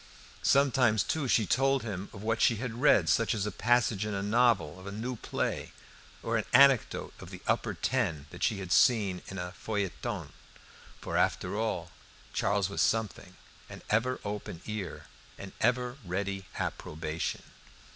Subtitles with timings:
[0.41, 4.15] Sometimes, too, she told him of what she had read, such as a passage in
[4.15, 5.73] a novel, of a new play,
[6.23, 10.33] or an anecdote of the "upper ten" that she had seen in a feuilleton;
[10.99, 11.91] for, after all,
[12.33, 13.35] Charles was something,
[13.69, 15.05] an ever open ear,
[15.37, 17.43] and ever ready approbation.